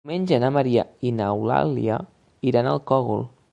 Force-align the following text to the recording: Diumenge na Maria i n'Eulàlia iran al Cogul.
Diumenge 0.03 0.37
na 0.43 0.47
Maria 0.55 0.85
i 1.09 1.11
n'Eulàlia 1.19 2.01
iran 2.53 2.71
al 2.75 2.83
Cogul. 2.93 3.25